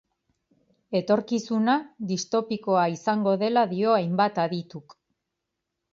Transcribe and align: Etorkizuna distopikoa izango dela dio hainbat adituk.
Etorkizuna 0.99 1.75
distopikoa 2.13 2.87
izango 2.97 3.37
dela 3.45 3.67
dio 3.75 3.95
hainbat 3.99 4.45
adituk. 4.47 4.97